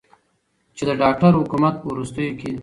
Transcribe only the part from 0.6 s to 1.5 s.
چې د داکتر د